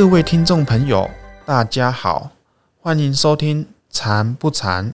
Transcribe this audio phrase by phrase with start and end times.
[0.00, 1.10] 各位听众朋友，
[1.44, 2.30] 大家好，
[2.80, 4.90] 欢迎收听《禅不禅》。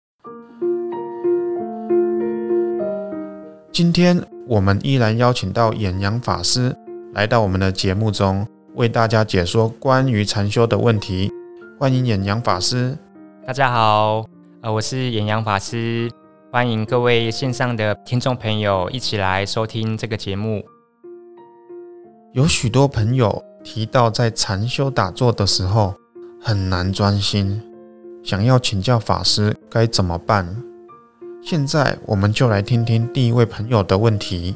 [3.71, 6.75] 今天我们依然邀请到演阳法师
[7.13, 11.31] 来到我们的节目中，为大家解说关于禅修的问题。
[11.79, 12.97] 欢迎演阳法师。
[13.45, 14.25] 大家好，
[14.61, 16.09] 呃，我是演阳法师，
[16.51, 20.65] 欢迎各位线上的听众朋友一起来收听这个节目。
[22.33, 25.95] 有许多朋友提到，在禅修打坐的时候
[26.39, 27.61] 很难专心，
[28.23, 30.61] 想要请教法师该怎么办。
[31.43, 34.55] 现在我们就来听听第一位朋友的问题。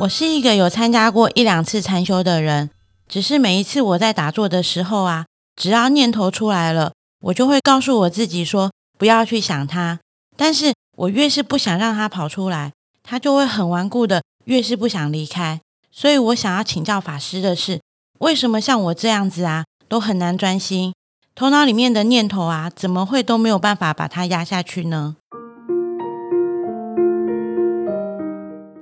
[0.00, 2.70] 我是一个有参加过一两次禅修的人，
[3.06, 6.94] 只是每一次我在打坐的时候啊，只要念头出来了，
[7.24, 10.00] 我就会告诉我自己说不要去想它。
[10.34, 15.60] 但是我越是不想让它跑出来，它就会很顽固的，越是不想离开。
[15.94, 17.78] 所以我想要请教法师的是，
[18.20, 20.94] 为什么像我这样子啊，都很难专心？
[21.34, 25.16] 头脑里面的念头啊，怎么会都没有办法把它压下去呢？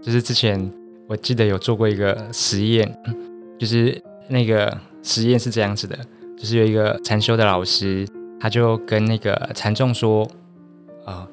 [0.00, 0.72] 就是之前
[1.08, 2.97] 我记得有做过一个实验，
[3.58, 5.98] 就是那个实验是这样子的，
[6.38, 8.06] 就是有一个禅修的老师，
[8.38, 10.25] 他就跟那个禅众说
[11.05, 11.27] ：“啊，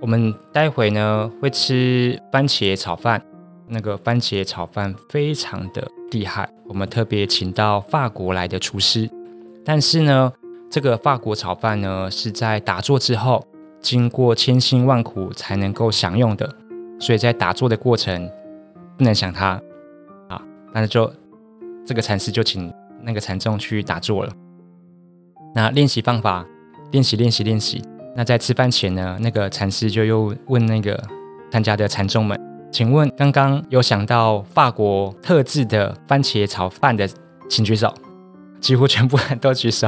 [0.00, 3.24] 我们待会呢会吃番茄炒饭，
[3.66, 9.10] 那个番茄炒饭非常的厉害，我们特别请到法国来的厨师，
[9.64, 10.32] 但是呢。”
[10.70, 13.46] 这个法国炒饭呢，是在打坐之后，
[13.80, 16.52] 经过千辛万苦才能够享用的，
[16.98, 18.28] 所以在打坐的过程
[18.98, 19.50] 不能想它
[20.28, 20.42] 啊。
[20.72, 21.08] 那就
[21.86, 24.32] 这个禅师就请那个禅众去打坐了。
[25.54, 26.44] 那练习方法，
[26.90, 27.80] 练习练习练习。
[28.16, 31.00] 那在吃饭前呢，那个禅师就又问那个
[31.52, 32.36] 参加的禅众们
[32.74, 37.08] ：“请问刚刚有想到法国特制的番茄炒饭的，
[37.48, 37.94] 请举手。”
[38.60, 39.86] 几乎全部人都举手。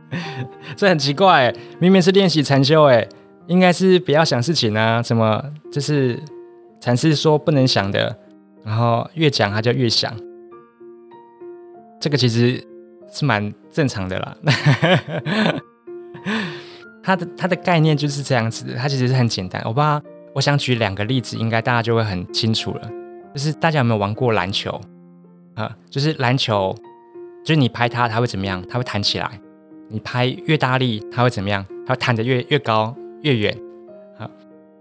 [0.74, 3.06] 这很奇怪，明明是练习禅修，哎，
[3.46, 5.02] 应该是不要想事情啊？
[5.02, 6.18] 怎么就是
[6.80, 8.16] 禅师说不能想的，
[8.64, 10.10] 然后越讲他就越想，
[12.00, 12.66] 这个其实
[13.12, 14.34] 是蛮正常的啦。
[17.04, 19.60] 他的他的概念就是这样子的，他其实是很简单。
[19.66, 20.00] 我不知道，
[20.36, 22.90] 我想举两个例子，应该大家就会很清楚了。
[23.32, 24.78] 就是大家有没有玩过篮球
[25.54, 25.74] 啊？
[25.88, 26.76] 就是篮球，
[27.42, 28.62] 就是你拍它，它会怎么样？
[28.68, 29.30] 它会弹起来。
[29.88, 31.64] 你拍越大力，它会怎么样？
[31.86, 33.56] 它会弹得越越高越远。
[34.18, 34.30] 好，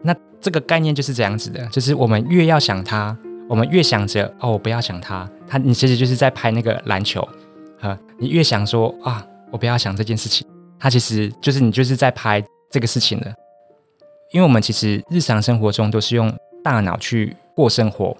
[0.01, 3.17] 那这个概念就是这样子的，就是我们越要想它，
[3.47, 5.25] 我们越想着哦，我不要想它。
[5.47, 7.25] 它你其实就是在拍那个篮球，
[7.79, 10.45] 哈，你越想说啊，我不要想这件事情，
[10.77, 13.33] 它其实就是你就是在拍这个事情了。
[14.35, 18.17] 因为我们其实日常生活中都是用大脑去过生活，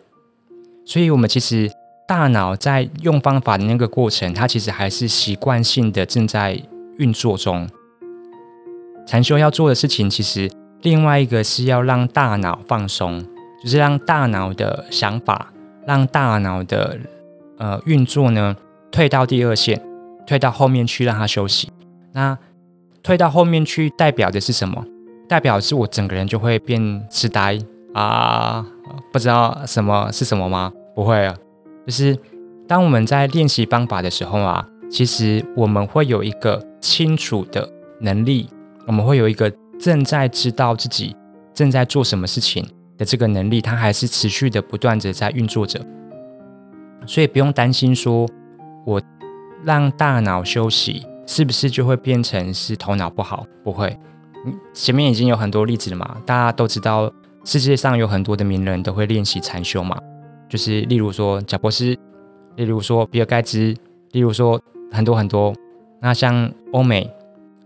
[0.85, 1.69] 所以我们其实
[2.07, 6.57] 大脑在用方法的那个过程，它其实还是习惯性的正在。
[6.97, 7.67] 运作中，
[9.05, 10.49] 禅修要做的事情，其实
[10.81, 13.21] 另外一个是要让大脑放松，
[13.61, 15.51] 就是让大脑的想法，
[15.85, 16.97] 让大脑的
[17.57, 18.55] 呃运作呢
[18.89, 19.81] 退到第二线，
[20.25, 21.69] 退到后面去让它休息。
[22.13, 22.37] 那
[23.03, 24.85] 退到后面去代表的是什么？
[25.27, 27.57] 代表是我整个人就会变痴呆
[27.93, 28.65] 啊，
[29.11, 30.71] 不知道什么是什么吗？
[30.93, 31.35] 不会啊，
[31.85, 32.17] 就是
[32.67, 34.67] 当我们在练习方法的时候啊。
[34.87, 37.67] 其实我们会有一个清楚的
[37.99, 38.47] 能力，
[38.85, 41.13] 我们会有一个正在知道自己
[41.55, 42.63] 正在做什么事情
[42.95, 45.81] 的这个能力，它还是持续的不断的在运作着。
[47.07, 48.29] 所以不用担心说，
[48.85, 49.01] 我
[49.63, 53.43] 让大脑休息，是不是就会变成是头脑不好？
[53.63, 53.97] 不会，
[54.73, 57.11] 前面已经有很多例子了嘛，大家都知道
[57.43, 59.97] 世界上有很多的名人都会练习禅修嘛，
[60.49, 61.97] 就是例如说贾博士，
[62.55, 63.75] 例如说比尔盖茨，
[64.11, 64.61] 例如说。
[64.91, 65.53] 很多很多，
[65.99, 67.11] 那像欧美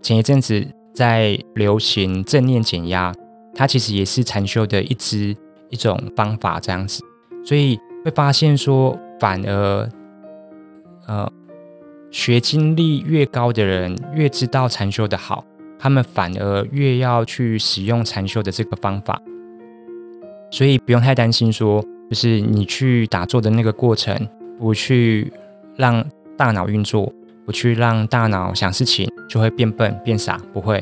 [0.01, 0.65] 前一阵子
[0.95, 3.13] 在流行正念减压，
[3.53, 5.35] 它其实也是禅修的一支
[5.69, 7.03] 一种方法这样子，
[7.43, 9.87] 所以会发现说，反而
[11.07, 11.31] 呃
[12.09, 15.43] 学经历越高的人，越知道禅修的好，
[15.79, 19.19] 他们反而越要去使用禅修的这个方法，
[20.51, 24.27] 所以不用太担心说，就是你去打坐的那个过程，
[24.59, 25.33] 不去
[25.75, 26.05] 让。
[26.39, 27.11] 大脑运作，
[27.45, 30.77] 不去让大脑想事情，就会变笨变傻，不会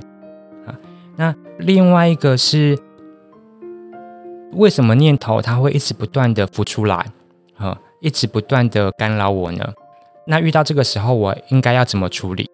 [0.67, 0.79] 啊。
[1.15, 2.77] 那另外一个是，
[4.51, 7.07] 为什么念头它会一直不断的浮出来，
[7.57, 9.73] 啊，一直不断的干扰我呢？
[10.27, 12.47] 那遇到这个时候，我应该要怎么处理？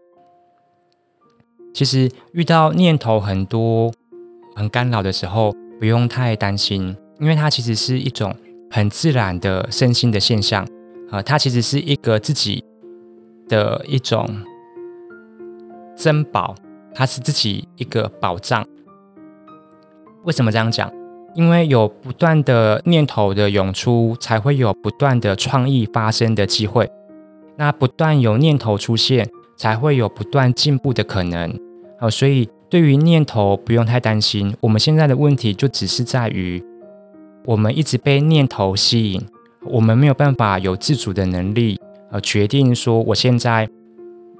[1.74, 3.92] 其实遇到念头很多、
[4.56, 8.36] 很干扰的时候，不用太担心，因为它其实是一种
[8.70, 10.68] 很自然的身心的现象。
[11.10, 12.64] 啊，它其实是一个自己
[13.48, 14.28] 的一种
[15.96, 16.56] 珍宝，
[16.94, 18.66] 它是自己一个宝藏。
[20.24, 20.92] 为什么这样讲？
[21.36, 26.90] 因为有不断的念头的涌出，才会有不断的创意发生的机会。
[27.58, 29.30] 那不断有念头出现，
[29.64, 31.58] 才会有不断进步的可能。
[31.98, 34.54] 好，所以对于念头不用太担心。
[34.60, 36.62] 我们现在的问题就只是在于，
[37.46, 39.26] 我们一直被念头吸引，
[39.64, 41.80] 我们没有办法有自主的能力，
[42.12, 43.66] 呃，决定说我现在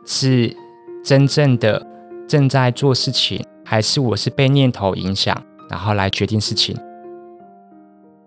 [0.06, 0.54] 是
[1.06, 1.88] 真正的
[2.28, 5.42] 正在做事情，还是我是被念头影响。
[5.70, 6.76] 然后来决定事情，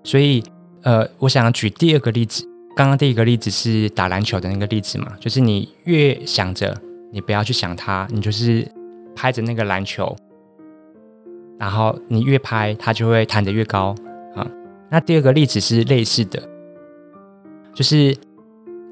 [0.03, 0.43] 所以，
[0.83, 2.43] 呃，我想举第二个例子。
[2.75, 6.77] 刚刚第一个例子是打篮球的那个例子嘛，就是你越想着，
[7.17, 8.71] 你不要去想它，你就是
[9.15, 10.15] 拍着那个篮球，
[11.59, 13.95] 然后你越拍，它就会弹得越高
[14.35, 14.47] 啊。
[14.91, 16.43] 那第二个例子是类似的，
[17.73, 18.15] 就是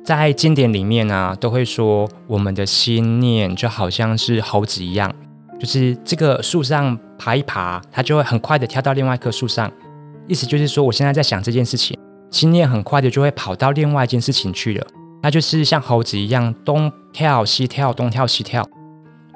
[0.03, 5.15] 在经典里面呢，都会说我们的心念就好像是猴子一样。
[5.61, 9.71] 就是这个树上爬一爬，它就会很快的跳到另外一棵树上。
[10.27, 11.95] 意思就是说，我现在在想这件事情，
[12.31, 14.87] 心念很快的就会跑到另外一件事情去了。
[15.25, 18.69] 那就是像猴子一样东跳西跳，东跳西跳。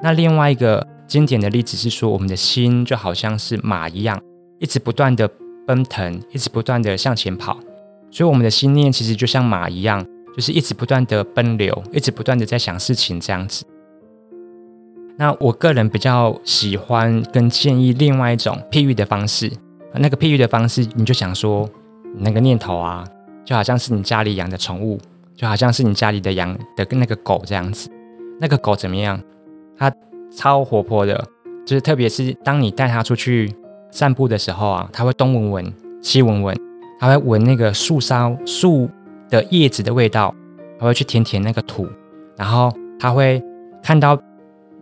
[0.02, 4.20] 那另外一个经典的例子是说，我们的心就好像是马一样，
[4.58, 5.26] 一直不断的
[5.66, 7.58] 奔腾，一直不断的向前跑。
[8.10, 10.04] 所以我们的心念其实就像马一样，
[10.36, 13.64] 就是一直不断的奔流，一直不断的在想事情这样子。
[15.16, 19.50] 那我个人比较喜欢跟建议另外一种譬喻的方式，
[19.94, 21.66] 那个譬喻的方式，你就想说，
[22.18, 23.06] 那个念头啊，
[23.42, 25.00] 就好像是你家里养的宠物，
[25.38, 27.88] 就好像是你家里的养的那个狗这样子。
[28.40, 29.18] 那个狗怎么样？
[29.78, 29.90] 它
[30.36, 31.24] 超活泼的，
[31.64, 33.54] 就是特别是当你带它出去
[33.92, 36.56] 散步的时候啊，它会东闻闻，西闻闻，
[36.98, 38.90] 它会闻那个树梢树
[39.30, 40.34] 的叶子的味道，
[40.78, 41.88] 它会去舔舔那个土，
[42.36, 43.40] 然后它会
[43.82, 44.20] 看到。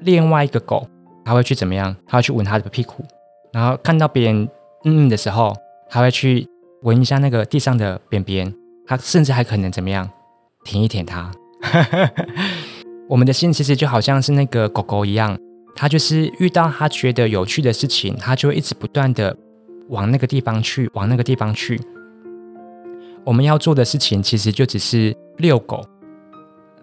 [0.01, 0.87] 另外一个狗，
[1.25, 1.97] 它会去怎么样？
[2.07, 3.03] 它会去闻它的屁股，
[3.51, 4.43] 然后看到别人
[4.85, 5.57] 嗯嗯的时候，
[5.89, 6.47] 它会去
[6.83, 8.55] 闻一下那个地上的便便，
[8.87, 10.07] 它甚至还可能怎么样，
[10.67, 11.31] 舔一舔它。
[13.09, 15.39] 我们的心其实就好像是那个狗狗一样，
[15.77, 19.37] 它就是遇到它觉得有趣的事情，它就会一直不断的
[19.89, 21.81] 往那个地方去，往那个地方去。
[23.25, 25.85] 我们要做的事情其实就只是遛狗，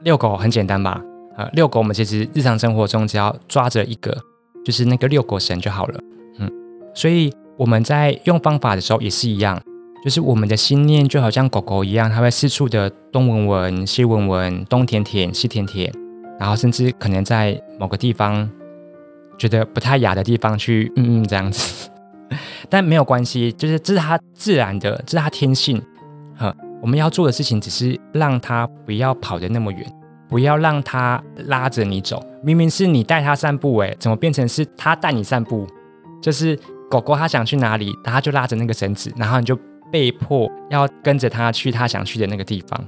[0.04, 1.02] 遛狗很简单吧？
[1.38, 4.16] 呃，遛狗，我们其实日常生活中只要抓着一个，
[4.64, 6.00] 就是那个遛狗绳就好了。
[6.40, 6.52] 嗯，
[6.94, 9.62] 所以我们在用方法的时候也是一样，
[10.04, 15.92] 就是我们的心念就好像狗狗一样，它会四处的东闻闻、西闻闻、东舔舔、西舔舔，
[16.38, 18.50] 然后甚至可能在某个地方
[19.38, 21.90] 觉得不太雅的地方去嗯嗯这样子，
[22.70, 25.82] 但没有关系，就是这是它自然的，这是它天性。
[26.36, 29.86] 哈，我们要做的事情只是让它不要跑得那么远。
[30.30, 35.68] 不要让它拉着你走，明明是你带它散步，诶，怎么变成是它带你散步？
[36.20, 36.58] 就是
[36.90, 39.56] 狗狗它想去哪里，它就拉着那个绳子，然后你就
[39.94, 42.84] 被迫要跟着他去他想去的那个地方。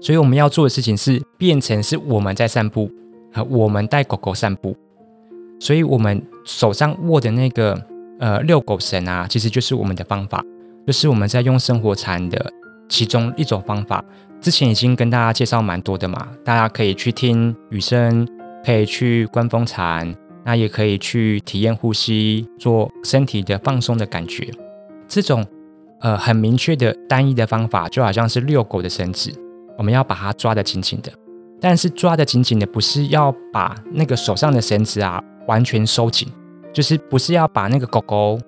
[0.00, 2.90] 所以我们要做的事情是变成是我们在散步，
[3.34, 4.74] 和我们带狗狗散步。
[5.60, 7.78] 所以我们手上握的那个
[8.18, 10.42] 呃遛狗绳啊，其实就是我们的方法，
[10.86, 12.50] 就是我们在用生活禅的
[12.88, 14.02] 其中一种方法。
[14.40, 18.26] 之前已经跟大家介绍蛮多的嘛，大家可以去听雨声，
[18.64, 20.12] 可以去观风禅，
[20.44, 24.50] 那也可以去体验呼吸，做身体的放松的感觉。
[25.12, 25.44] 这种
[26.00, 29.30] 呃很明确的单一的方法，就好像是遛狗的绳子，
[29.76, 31.12] 我们要把它抓得紧紧的。
[31.60, 36.26] 但是抓得紧紧的，不是要把那个手上的绳子啊完全收紧，
[36.72, 38.38] 就是不是要把那个狗狗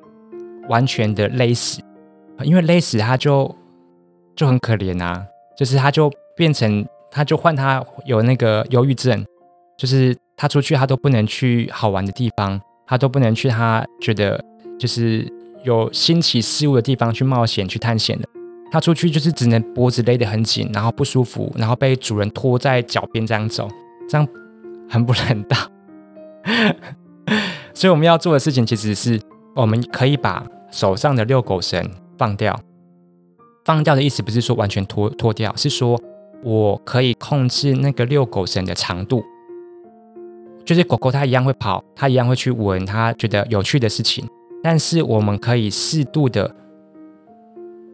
[0.68, 1.82] 完全的勒死，
[2.42, 3.54] 因为勒死它就
[4.34, 5.24] 就很可怜啊。
[5.56, 9.24] 就是它就变成，它就换它有那个忧郁症，
[9.78, 14.42] 就是它出去它都不能去好玩的地方，它都不能去它觉得
[14.76, 15.24] 就是
[15.64, 18.28] 有新奇事物的地方去冒险去探险的。
[18.70, 23.68] 他出去就是只能脖子勒得很紧，然后不舒服，然后被主人拖在脚边这样走，
[24.08, 24.26] 这样
[24.88, 25.56] 很不人道。
[27.72, 29.20] 所以我们要做的事情其实是，
[29.54, 32.58] 我们可以把手上的遛狗绳放掉。
[33.64, 35.98] 放掉的意思不是说完全脱脱掉，是说
[36.42, 39.24] 我可以控制那个遛狗绳的长度，
[40.64, 44.28] 就是狗狗它一样会跑，它一样会去闻它觉得有趣的事情，
[44.64, 46.50] 但是我们可以适度的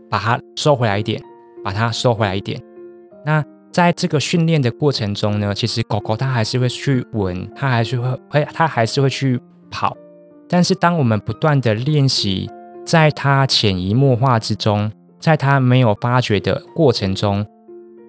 [0.08, 1.20] 把它收回来一点，
[1.64, 2.62] 把它收回来一点。
[3.26, 9.96] 那在这个训练的过程中呢，其实狗狗它还是会去闻，它还是会会它还是会去跑，
[10.48, 12.48] 但是当我们不断的练习，
[12.86, 14.92] 在它潜移默化之中。
[15.20, 17.44] 在它没有发觉的过程中，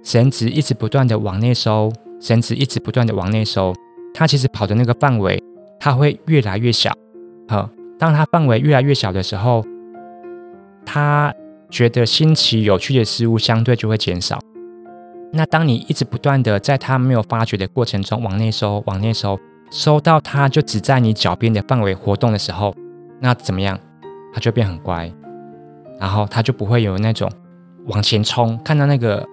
[0.01, 1.91] 绳子一直不断的往内收，
[2.21, 3.75] 绳子一直不断的往内收，
[4.13, 5.37] 它其实跑的那个范围，
[5.77, 6.93] 它会越来越小。
[7.49, 7.69] 好，
[8.01, 9.63] 当它范围越来越小的时候，
[10.83, 11.31] 它
[11.69, 14.39] 觉得新奇有趣的事物相对就会减少。
[15.31, 19.39] 那当你一直不断的在它没有发觉的过程中往内收、往内收，
[19.69, 22.73] 收到它就只在你脚边的范围活动的时候，
[23.19, 23.79] 那怎么样？
[24.33, 25.13] 它就变很乖，
[25.99, 27.31] 然后它就不会有那种
[27.85, 29.23] 往前冲，看到那个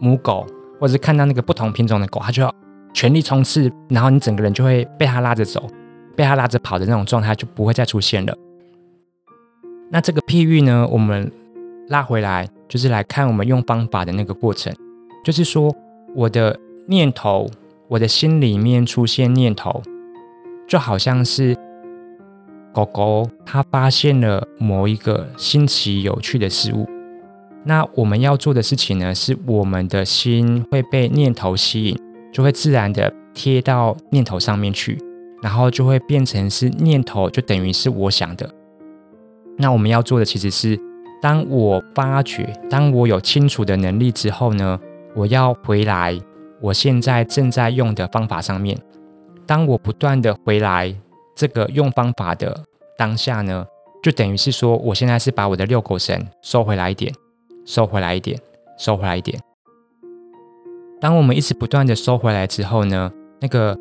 [0.00, 0.46] 母狗
[0.80, 2.50] 或者是看到那个不同品种的狗，它就要
[2.94, 5.68] 全力冲刺，然后你整个人就会被它拉着走，
[6.18, 8.36] 被它拉着跑的那种状态就不会再出现了。
[9.88, 11.30] 那这个譬喻呢，我们
[11.86, 14.74] 拉回来就是来看我们用方法的那个过程，
[15.24, 15.72] 就是说
[16.16, 16.58] 我的
[16.88, 17.48] 念头，
[17.86, 19.80] 我的心里面出现念头，
[20.66, 21.56] 就好像是。
[22.70, 26.86] 狗狗它发现了某一个新奇有趣的事物，
[27.64, 31.98] 那我们要做的事情呢，是我们的心会被念头吸引，
[32.30, 34.96] 就会自然的贴到念头上面去，
[35.42, 38.48] 然后就会变成是念头，就等于是我想的。
[39.56, 40.78] 那我们要做的其实是，
[41.20, 44.78] 当我发觉，当我有清楚的能力之后呢，
[45.14, 46.18] 我要回来
[46.60, 48.78] 我现在正在用的方法上面。
[49.46, 50.94] 当我不断的回来
[51.34, 52.64] 这个用方法的。
[52.98, 53.64] 当下呢，
[54.02, 57.14] 就等于是说，我现在是把我的遛狗绳收回来一点，
[57.64, 58.36] 收回来一点，
[58.76, 59.40] 收回来一点。
[61.00, 63.78] 当我们一直不断的收回来之后呢，那个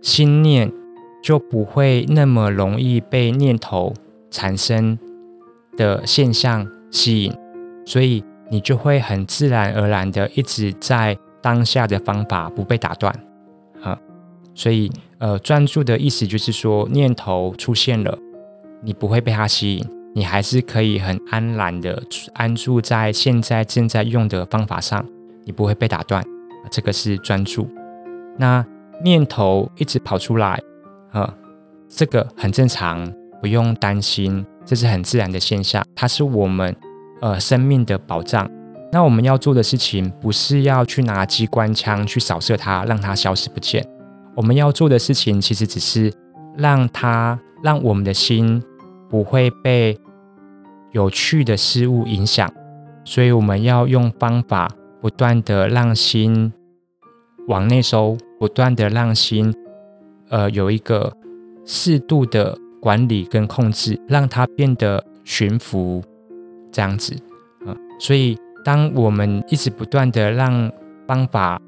[0.00, 0.72] 心念
[1.22, 3.94] 就不会那么容易被念头
[4.30, 4.98] 产生
[5.76, 7.32] 的现象吸引，
[7.86, 13.14] 所以你就会很自然而然的一直在当下的方法不被打断。
[13.82, 13.98] 啊，
[14.54, 18.18] 所以呃，专注的意思就是说，念头出现了。
[18.84, 22.02] 你不会被它吸引，你还是可以很安然的
[22.34, 25.06] 安住在现在正在用的方法上，
[25.44, 26.24] 你不会被打断，
[26.68, 27.68] 这个是专注。
[28.36, 28.66] 那
[29.04, 30.60] 念头一直跑出来，
[31.12, 31.32] 啊，
[31.88, 36.74] 这个很正常，不用担心，这是很自然的现象，它是我们
[37.20, 38.50] 呃生命的保障。
[38.90, 43.86] 那我们要做的事情，不是要去拿机关枪去扫射它，让它消失不见。
[44.34, 46.12] 我们要做的事情，其实只是
[46.56, 48.62] 让它让我们的心。
[49.10, 49.98] 不会被
[50.92, 52.50] 有趣的事物影响，
[53.04, 54.70] 所以我们要用方法，
[55.02, 56.50] 不断的让心
[57.46, 59.54] 往内收，不断的让心，
[60.32, 61.16] 呃，有一个
[61.64, 66.02] 适度的管理跟控制，让它变得驯服，
[66.72, 67.14] 这样子，
[67.64, 67.70] 啊，
[68.00, 70.68] 所以当我们一直不断的让
[71.06, 71.60] 方法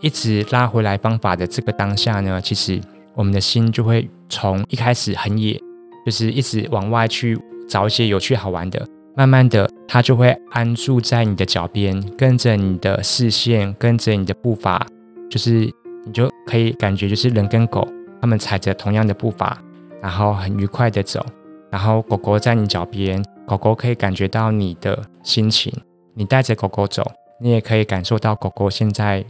[0.00, 2.80] 一直拉回来方法的这个当下呢，其实
[3.14, 5.60] 我们的心就会从一开始很野。
[6.04, 7.36] 就是一直往外去
[7.68, 14.86] 找一些有趣好玩的，慢慢的，它就会安住在你的脚边，跟着你的视线，跟着你的步伐，
[15.28, 15.68] 就是
[16.06, 17.86] 你就可以感觉，就是人跟狗，
[18.20, 19.60] 他们踩着同样的步伐，
[20.00, 21.26] 然后很愉快的走，
[21.68, 25.72] 然后狗狗在你脚边，狗狗可以感觉到你的心情，
[26.14, 27.04] 你带着狗狗走，
[27.40, 29.24] 你也可以感受到狗狗现在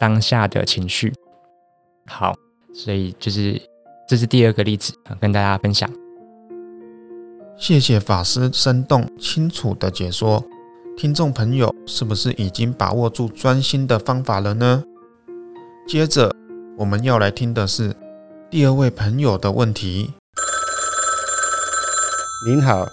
[0.00, 1.12] 当下的情绪。
[2.06, 2.34] 好，
[2.72, 3.60] 所以就是
[4.08, 5.88] 这是第二个例子，跟大家分享。
[7.58, 10.42] 谢谢法师生动清楚的解说，
[10.96, 14.82] 听众朋友是不是已经把握住专心的方法了呢？
[15.86, 16.34] 接着
[16.76, 17.94] 我们要来听的是
[18.50, 20.12] 第二位朋友的问题。
[22.44, 22.88] 您好，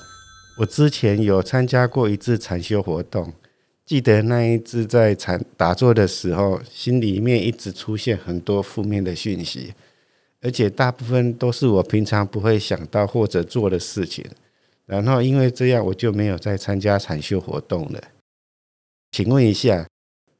[0.59, 3.33] 我之前有参加过一次禅修活动，
[3.83, 9.73] 记得那一次在禅打坐的时候，心里面一直出现很多负面的讯息，
[10.43, 14.23] 而且大部分都是我平常不会想到或者做的事情。
[14.85, 17.99] 然后因为这样，我就没有再参加禅修活动了。
[19.11, 19.87] 请问一下，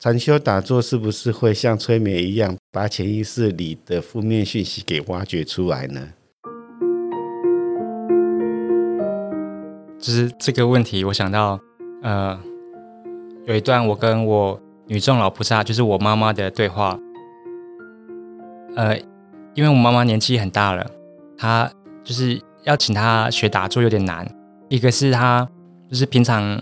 [0.04, 6.10] 禅修打坐是不是会像催眠一样，把潜意识里的负面讯息给挖掘出来呢？
[9.98, 11.58] 就是这个问题，我想到，
[12.02, 12.38] 呃，
[13.46, 17.00] 有一段我跟我女众老菩萨，就是我妈妈的对话。
[18.76, 19.00] 呃，
[19.54, 20.86] 因为我妈妈年纪很大了，
[21.38, 21.72] 她
[22.04, 22.42] 就是。
[22.64, 24.26] 要请她学打坐有点难，
[24.70, 25.46] 一个是她
[25.90, 26.62] 就是平常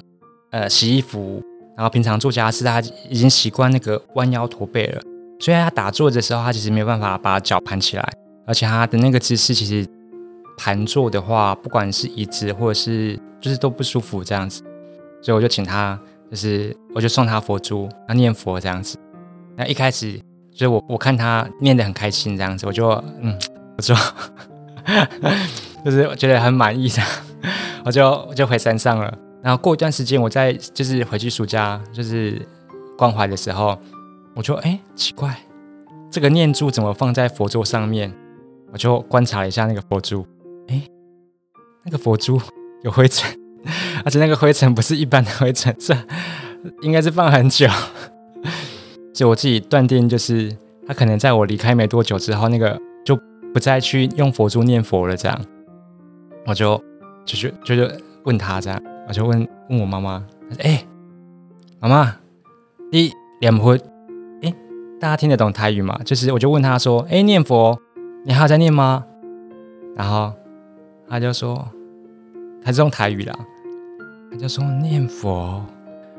[0.49, 1.39] 呃洗衣服，
[1.75, 5.01] 然后平常做家事，他已经习惯那个弯腰驼背了，
[5.39, 8.13] 所以他打坐的时候，他其实没有办法把脚盘起来，
[8.45, 9.87] 而且他的那个姿势其实
[10.57, 14.61] 盘坐的话，不管是椅子或者是就是都不舒服这样子，
[15.21, 15.99] 所以我就请他，
[16.29, 18.97] 就是我就送他佛珠，他念佛这样子。
[19.55, 20.13] 那一开始
[20.51, 22.89] 就是我我看他念得很开心这样子，我就
[23.21, 23.37] 嗯
[23.75, 23.95] 不错。
[25.85, 27.01] 就是觉得很满意的，
[27.85, 29.17] 我就 我就回山上了。
[29.43, 32.45] 然后过一段时间，我再就是回去暑假，就是
[32.97, 33.77] 关怀的时候，
[34.35, 35.35] 我就哎奇怪，
[36.09, 38.13] 这个念珠怎么放在佛座上面？
[38.71, 40.25] 我就观察了一下那个佛珠，
[40.67, 40.81] 哎，
[41.83, 42.39] 那个佛珠
[42.83, 43.37] 有灰尘，
[44.05, 45.93] 而且那个灰尘不是一般的灰尘，是
[46.81, 47.67] 应该是放很久。
[49.13, 50.55] 所以我自己断定，就是
[50.87, 53.19] 他可能在我离开没多久之后，那个就
[53.53, 55.17] 不再去用佛珠念佛了。
[55.17, 55.37] 这样，
[56.45, 56.81] 我就
[57.25, 58.81] 就是就是问他这样，
[59.11, 60.25] 我就问问我妈妈，
[60.59, 60.81] 哎，
[61.81, 62.15] 妈妈，
[62.93, 63.77] 你念佛？
[64.41, 64.55] 哎，
[65.01, 65.99] 大家听得懂台语吗？
[66.05, 67.77] 就是我就问他说，哎，念佛，
[68.23, 69.03] 你还在念吗？
[69.97, 70.31] 然后
[71.09, 71.67] 他就说，
[72.63, 73.37] 他是用台语啦，
[74.31, 75.61] 他就说念佛，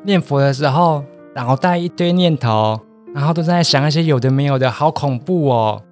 [0.05, 1.03] 念佛的时候。
[1.35, 2.79] 脑袋一堆念头，
[3.15, 5.83] 然后都在想一些有的没有的，好恐怖哦！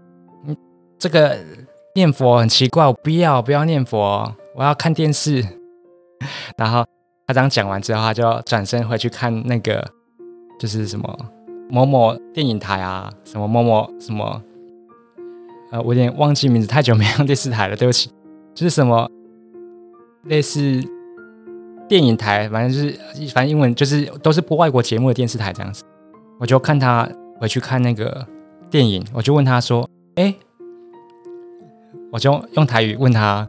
[0.47, 0.55] 嗯，
[0.99, 1.35] 这个
[1.95, 5.43] 念佛很奇怪，我不要不要念佛，我要看电视。
[6.57, 6.85] 然后
[7.27, 9.85] 他这样讲完之后，他就转身回去看那个，
[10.59, 11.19] 就是什么
[11.69, 14.43] 某某电影台啊，什么某某什么，
[15.73, 18.11] 呃，我有点忘记名字，太久没用电视台了，对不起，
[18.55, 19.11] 就是什么
[20.25, 20.83] 类似。
[21.89, 25.83] 电影台，反正就是，反正英文就是都是播外国节目的电视台这样子。
[26.39, 27.09] 我就看他
[27.41, 28.25] 回去看那个
[28.71, 30.33] 电影，我就问他说：“哎，
[32.13, 33.49] 我就用台语问他，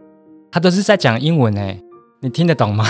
[0.52, 1.80] 他都是在讲英文哎，
[2.22, 2.86] 你听得懂吗？”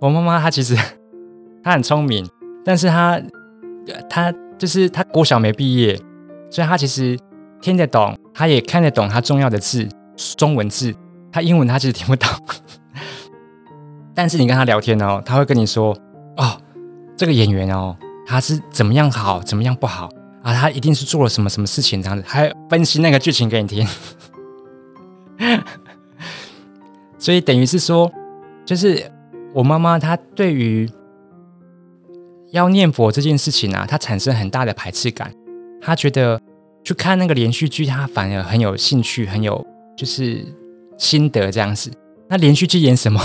[0.00, 0.76] 我妈妈她其实
[1.62, 2.28] 她很聪明，
[2.64, 3.20] 但是她
[4.08, 6.00] 她就是她国小没毕业，
[6.50, 7.18] 所以她其实
[7.60, 9.88] 听得懂，她也看得懂她重要的字，
[10.36, 10.94] 中文字，
[11.32, 12.28] 她英文她其实听不懂。
[14.14, 15.96] 但是你跟她聊天哦，她会跟你说
[16.36, 16.60] ：“哦，
[17.16, 20.08] 这个演员哦，他是怎么样好，怎么样不好
[20.42, 20.52] 啊？
[20.54, 23.86] 他一定是做了什么什么事情这样子，还分析那个剧情给你听。”
[27.24, 28.12] 所以等于是说，
[28.66, 29.02] 就是
[29.54, 30.86] 我妈妈她对于
[32.50, 35.32] 要念佛这件事情啊，她产生很大的排斥感。
[35.80, 36.38] 她觉得
[36.84, 40.44] 去看那个连续剧，她反而很有兴趣，很有就是
[40.98, 41.90] 心得这样子。
[42.28, 43.18] 那连续剧演什么？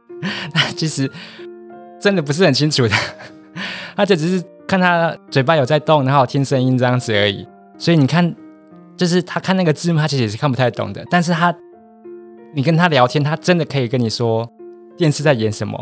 [0.52, 1.10] 那其实
[1.98, 2.94] 真的不是很清楚的，
[3.96, 7.48] 而且只是看他嘴巴有在动，然后听声音这样子而已。
[7.78, 8.36] 所以你看，
[8.98, 11.02] 就是他看那个字幕，他其实也是看不太懂的。
[11.10, 11.50] 但是他，
[12.56, 14.50] 你跟他聊天，他真的可以跟你说
[14.96, 15.78] 电视在演什么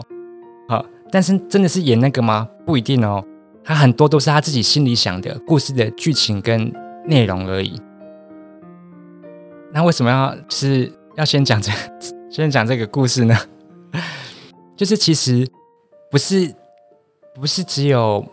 [0.66, 0.84] 啊？
[1.08, 2.48] 但是真的是演那个吗？
[2.66, 3.24] 不一定哦。
[3.62, 6.72] 他很多都是他自己心里想的故事的剧情跟
[7.06, 7.80] 内容而已。
[9.72, 11.70] 那为什么要是要先讲这
[12.28, 13.38] 先讲这个故事呢？
[14.76, 15.46] 就是其实
[16.10, 16.52] 不是
[17.36, 18.26] 不是只有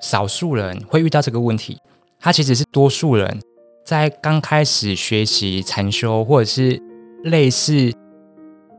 [0.00, 1.78] 少数人会遇到这个问题，
[2.18, 3.38] 他其实是多数人
[3.84, 6.80] 在刚开始学习禅修或者是
[7.22, 7.92] 类似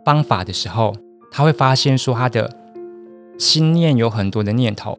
[0.06, 0.96] 方法的时候，
[1.32, 2.50] 他会发现说他的
[3.38, 4.98] 心念有很多的念头，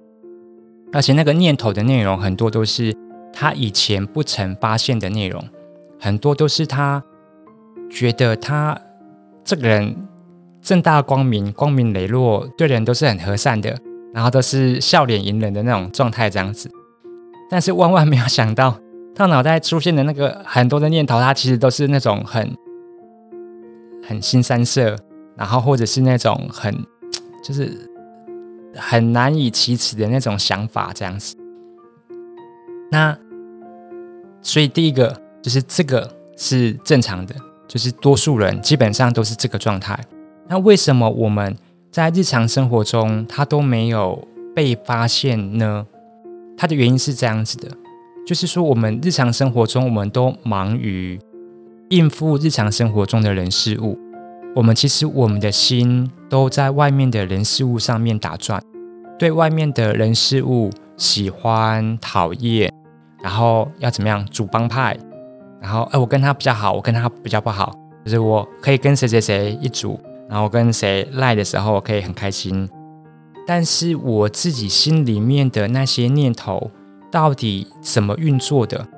[0.93, 2.95] 而且那个念头的内容很多都是
[3.33, 5.45] 他以前不曾发现的内容，
[5.99, 7.03] 很多都是他
[7.91, 8.81] 觉得他
[9.45, 10.09] 这个人。
[10.65, 13.77] 正大光明、光明磊落，对人都是很和善的，
[14.15, 16.71] 然后都是笑脸迎人的那种状态，这样子。
[17.51, 18.79] 但是万万没有想到，
[19.13, 22.57] 他脑袋出现的那个很多的念头，他其实都是那种很
[24.03, 24.97] 很新三色，
[25.37, 26.75] 然后或者是那种很
[27.43, 27.91] 就是
[28.75, 31.37] 很难以启齿的那种想法，这样子。
[32.91, 33.17] 那
[34.43, 37.35] 所以第一个就是这个是正常的，
[37.67, 39.99] 就是多数人基本上都是这个状态。
[40.49, 41.57] 那为什么我们
[41.91, 45.87] 在日常生活中它都没有被发现呢？
[46.57, 47.69] 它的原因是这样子的，
[48.27, 51.19] 就是说我们日常生活中我们都忙于
[51.93, 53.99] 应付日常生活中的人事物，
[54.57, 58.63] 我们其实我们的心都在外面的人事物上面打转，
[59.19, 62.73] 对外面的人事物喜欢讨厌，
[63.23, 64.97] 然后要怎么样组帮派，
[65.61, 70.01] 然后哎我跟他比较好，我跟他比较不好，就是我可以跟谁谁谁一组。
[70.31, 72.67] 然后跟谁赖的时候我可以很开心，
[73.47, 76.71] 但是我自己心里面的那些念头
[77.11, 78.89] 到底怎么运作的，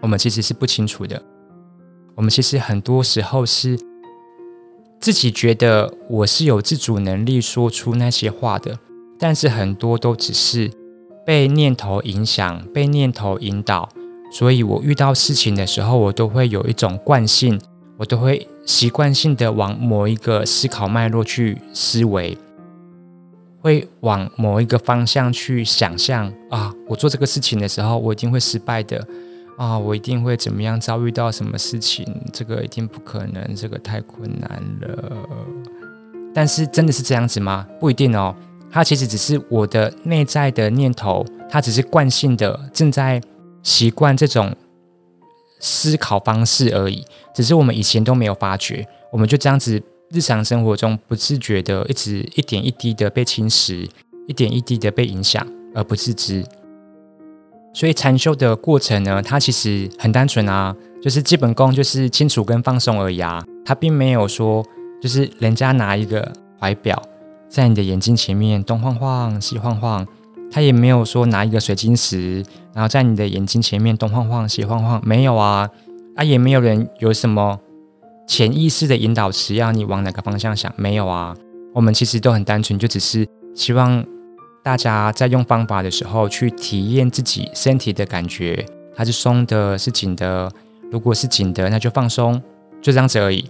[0.00, 1.20] 我们其实是不清楚的。
[2.20, 3.80] 我们其实很多时候是
[5.00, 8.78] 自己觉得我是有自主能力说出那些话的，
[9.18, 10.70] 但是很多都只是
[11.24, 13.88] 被念头影响、被念头引导。
[14.30, 17.58] 所以我遇到事情的时候，我都会有一种惯性，
[17.96, 18.46] 我都会。
[18.66, 22.36] 习惯性的往某一个思考脉络去思维，
[23.62, 29.08] 会往某一个方向去想象啊，我做这个事情的时候，我一定会失败的
[29.56, 35.26] 啊，我一定会怎么样遭遇到什么事情，这个一定不可能，这个太困难了。
[36.32, 37.66] 但是真的是这样子吗？
[37.78, 38.34] 不一定哦。
[38.70, 43.20] 它其实只是我的内在的念头，它只是惯性的正在
[43.62, 44.54] 习惯这种
[45.58, 47.04] 思考方式而已。
[47.34, 53.90] 只是我们以前都没有发觉，我们就这样子日常生活中不自觉的一直一点一滴的被侵蚀，
[54.28, 56.44] 一点一滴的被影响而不自知。
[57.72, 63.44] 所以禅修的过程呢，它其实很单纯啊，就是基本功就是清楚跟放松而已啊。
[63.64, 64.64] 它并没有说
[65.00, 67.00] 就是人家拿一个怀表。
[67.48, 70.06] 在你的眼睛前面东晃晃西晃晃，
[70.52, 75.68] 他也没有说拿一个水晶石，然后在你的眼睛前面东晃晃西晃晃，没有啊，
[76.14, 77.58] 啊也没有人有什么
[78.28, 81.34] 潜意识的引导词要你往哪个方向想，没有啊，
[81.74, 84.04] 我们其实都很单纯，就只是希望
[84.62, 90.50] 大家在用方法的时候去体验自己身体的感觉，它是松的，是紧的，
[90.90, 92.40] 如果是紧的，那就放松，
[92.82, 93.44] 就这样子而已，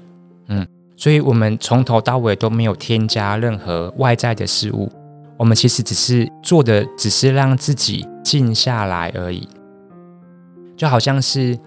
[0.49, 0.67] 嗯。
[0.97, 4.93] 所以，我们从头到尾都没有添加任何外在的事物，
[5.39, 9.49] 我们其实只是做的，只是让自己静下来而已。
[10.77, 11.59] 就好像是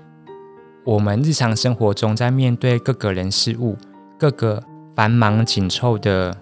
[0.86, 3.76] 我们日常生活中在面对各个人事物、
[4.20, 4.62] 各个
[4.96, 6.38] 繁忙紧凑的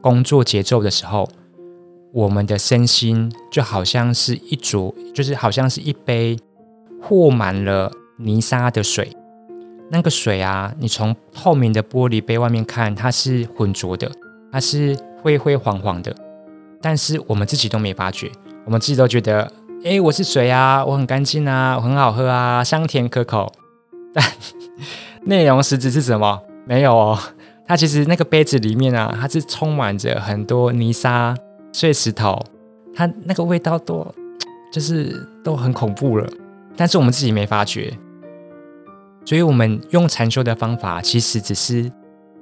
[0.00, 1.30] 工作节奏的时候，
[2.12, 6.36] 我们的身心就好像是一浊，就是好像是一杯
[7.00, 9.16] 和满了泥沙的水。
[9.90, 14.10] 那个水啊，你从透明的玻璃杯外面看，它是浑浊的，
[14.52, 16.14] 它是灰灰黄黄的，
[16.80, 18.30] 但是我们自己都没发觉，
[18.64, 19.52] 我们自己都觉得，
[19.84, 23.52] 哎，我是水啊，我很干净啊，我很好喝啊，香甜可口。
[24.12, 24.24] 但
[25.26, 26.40] 内容实质是什么？
[26.66, 27.18] 没有哦，
[27.66, 31.34] 它其实那个杯子里面啊，它是充满着很多泥沙、
[31.72, 32.38] 碎石头，
[32.94, 34.06] 它那个味道都
[34.72, 36.28] 就是都很恐怖了，
[36.76, 37.96] 但是我们自己没发觉。
[39.24, 41.92] 所以，我们用禅修的方法，其实只是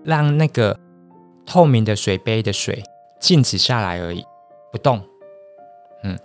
[0.04, 0.78] 让那个
[1.44, 2.82] 透明的水杯的水
[3.20, 4.24] 静止下来而已，
[4.70, 5.02] 不动。
[6.04, 6.16] 嗯，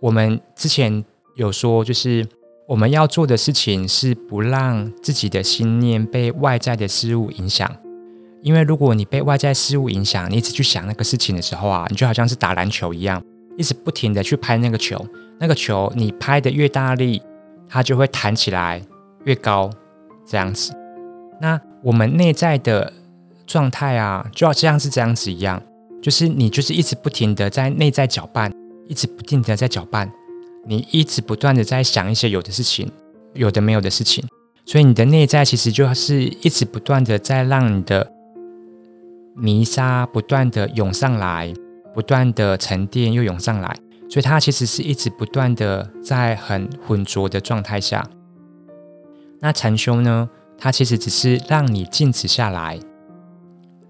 [0.00, 1.04] 我们之前
[1.36, 2.26] 有说，就是
[2.66, 7.70] 我们要做的事情是不让自己的心念被外在的事物影响。
[8.42, 13.22] 因为如果你被外在事物影响，你一直去想那个事情的时候啊，你就好像是打篮球一样，
[13.56, 15.06] 一直不停的去拍那个球，
[15.38, 17.22] 那个球你拍的越大力，
[17.68, 18.82] 它就会弹起来
[19.24, 19.70] 越高。
[20.24, 20.72] 这样子，
[21.40, 22.92] 那我们内在的
[23.44, 25.60] 状态啊，就要像是这样子一样，
[26.00, 28.50] 就是你就是一直不停的在内在搅拌，
[28.86, 30.08] 一直不停的在搅拌，
[30.64, 32.88] 你一直不断的在想一些有的事情，
[33.34, 34.24] 有的没有的事情，
[34.64, 38.10] 所以你的内在其实就是一直不断的在让你的
[39.36, 41.52] 泥沙不断的涌上来，
[41.94, 43.74] 不断的沉淀又涌上来，
[44.08, 48.08] 所以它其实是一直不断的在很浑浊的状态下。
[49.40, 50.28] 那禅修呢？
[50.58, 52.78] 它其实只是让你静止下来，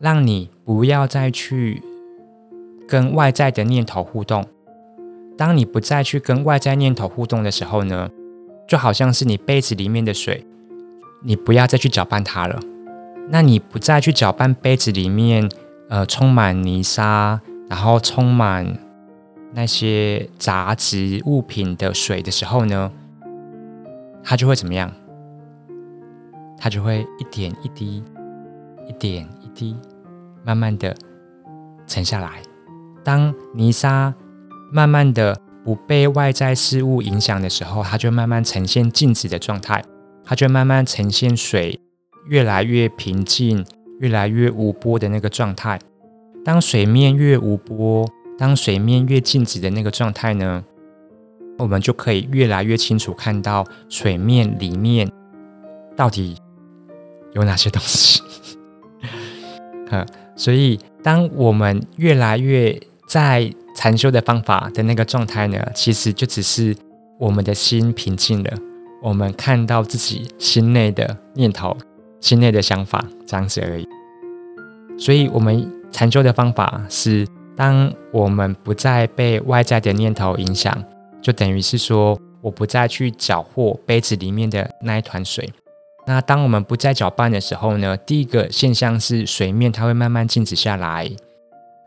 [0.00, 1.82] 让你不要再去
[2.88, 4.42] 跟外在的念头互动。
[5.36, 8.08] 当你不再去跟外在念头互动的时候呢，
[8.66, 10.46] 就好像是你杯子里面的水，
[11.22, 12.58] 你不要再去搅拌它了。
[13.28, 15.48] 那你不再去搅拌杯子里面
[15.88, 18.78] 呃充满泥沙，然后充满
[19.54, 22.90] 那些杂质物品的水的时候呢，
[24.22, 24.92] 它就会怎么样？
[26.58, 28.02] 它就会一点一滴、
[28.86, 29.76] 一点一滴，
[30.44, 30.94] 慢慢的
[31.86, 32.42] 沉下来。
[33.02, 34.14] 当泥沙
[34.70, 39.84] 慢慢的不被外在事物影响的时候，它就慢慢呈现静止的状态。
[40.24, 41.80] 它就慢慢呈现水
[42.28, 43.64] 越来越平静、
[44.00, 45.78] 越来越无波的那个状态。
[46.44, 48.08] 当水面越无波，
[48.38, 50.64] 当水面越静止的那个状态呢，
[51.58, 55.10] 我们就可以越来越清楚看到水面里面
[55.96, 56.36] 到底。
[57.34, 58.20] 有哪些东西？
[59.90, 60.06] 嗯，
[60.36, 66.76] 所以当我们越来越在禅修的方法的那个状态呢，其实就只是
[67.18, 68.52] 我们的心平静了，
[69.02, 71.74] 我们看到自己心内的念头、
[72.22, 73.86] 心内的想法这样子而已。
[74.98, 80.82] 所以，我们禅修的方法是，当我们不再被外在的念头影响，
[81.20, 85.52] 就等于是说，我不再去搅和杯子里面的那一团水。
[86.06, 87.96] 那当我们不再搅拌的时候呢？
[87.96, 91.08] 第一个现象是水面它会慢慢静止下来。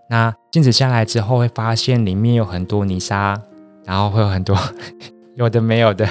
[0.09, 3.41] 那静止下来之后，会发现里面有很多泥沙，
[3.83, 4.57] 然后会有很多
[5.35, 6.07] 有的没有的。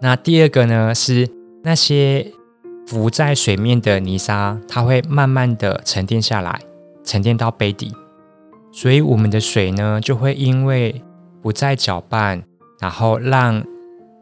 [0.00, 1.28] 那第二个呢，是
[1.62, 2.32] 那些
[2.86, 6.60] 浮在水面的泥沙，它会慢慢的沉淀下来，
[7.04, 7.92] 沉淀到杯底。
[8.70, 11.02] 所以我们的水呢，就会因为
[11.40, 12.42] 不再搅拌，
[12.80, 13.64] 然后让。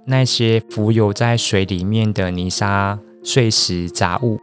[0.07, 4.41] 那些浮游在水里面的泥沙、碎石、杂物，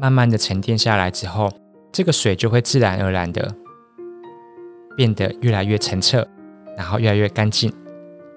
[0.00, 1.52] 慢慢的沉淀下来之后，
[1.92, 3.54] 这个水就会自然而然的
[4.96, 6.26] 变得越来越澄澈，
[6.76, 7.72] 然后越来越干净，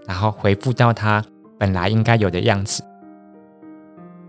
[0.05, 1.23] 然后恢复到它
[1.57, 2.83] 本来应该有的样子。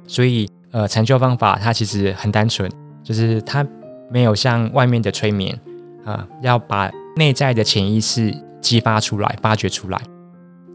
[0.09, 2.68] 所以，呃，禅修方法它其实很单纯，
[3.05, 3.64] 就是它
[4.11, 5.57] 没有像外面的催眠
[6.05, 10.01] 啊，要把内在的潜意识激发出来、发掘出来。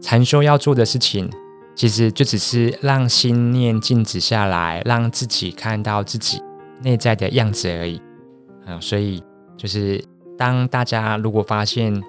[0.00, 1.28] 禅修要做的事情，
[1.74, 6.40] 其实就只是让心念静止下来，让自己看到自己
[6.82, 8.00] 内在的样子而已。
[8.64, 9.22] 啊，所以
[9.56, 10.02] 就是
[10.38, 12.02] 当大家如果发现，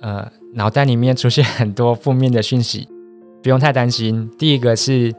[0.00, 2.88] 呃，脑袋里面出现很多负面的讯息，
[3.42, 4.30] 不用太担心。
[4.38, 5.14] 第一个是，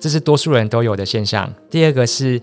[0.00, 2.40] 这是多数人都有的现象；第二个是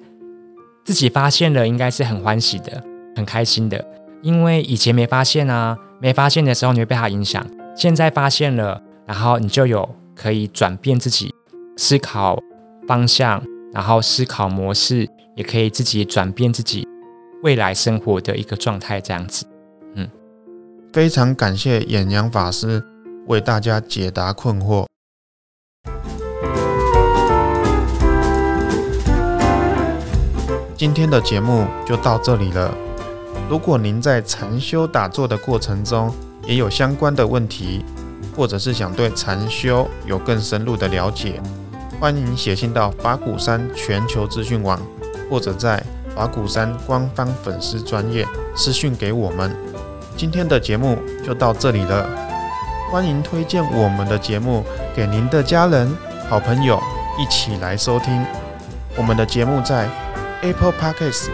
[0.85, 2.83] 自己发现了，应该是很欢喜的、
[3.15, 3.83] 很开心的，
[4.21, 11.33] 因为以前没发现啊，没发现的时候你会被它影响，现在发现了，然后你就有可以转变自己
[11.75, 12.39] 思考
[12.87, 13.43] 方向，
[13.73, 16.87] 然后思考模式，也可以自己转变自己。
[17.43, 19.45] 未来生活的一个状态，这样子，
[19.93, 20.09] 嗯，
[20.91, 22.83] 非常感谢演阳法师
[23.27, 24.87] 为大家解答困惑。
[30.77, 32.71] 今天的节目就到这里了。
[33.49, 36.13] 如果您在禅修打坐的过程中
[36.45, 37.83] 也有相关的问题，
[38.35, 41.41] 或者是想对禅修有更深入的了解，
[41.99, 44.79] 欢迎写信到法鼓山全球资讯网，
[45.29, 45.83] 或者在。
[46.15, 49.55] 法鼓山官方粉丝专业私讯给我们，
[50.15, 52.09] 今天的节目就到这里了。
[52.91, 54.63] 欢迎推荐我们的节目
[54.95, 55.95] 给您的家人、
[56.27, 56.81] 好朋友
[57.19, 58.25] 一起来收听。
[58.95, 59.87] 我们的节目在
[60.41, 61.29] Apple Podcasts、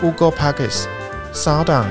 [0.00, 0.86] Google Podcasts、
[1.32, 1.86] Sound、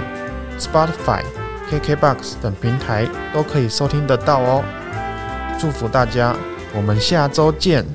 [0.60, 1.24] Spotify、
[1.72, 4.64] KKBox 等平台都可以收听得到哦。
[5.60, 6.36] 祝福大家，
[6.74, 7.86] 我们下周见。